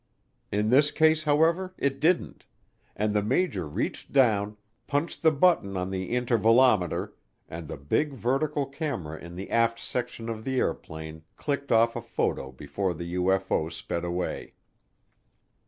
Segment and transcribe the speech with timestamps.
[0.51, 2.47] In this case, however, it didn't,
[2.95, 7.13] and the major reached down, punched the button on the intervalometer,
[7.47, 12.01] and the big vertical camera in the aft section of the airplane clicked off a
[12.01, 14.53] photo before the UFO sped away.